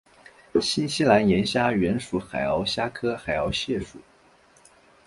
[0.59, 3.99] 新西兰岩虾原属海螯虾科海螯虾属。